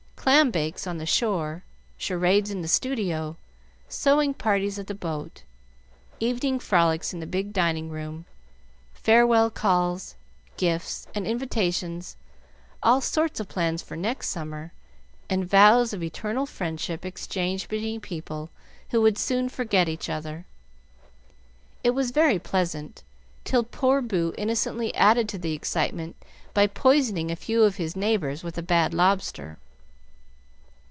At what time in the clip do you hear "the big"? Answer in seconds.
7.19-7.51